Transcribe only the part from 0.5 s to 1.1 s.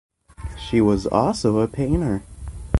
She was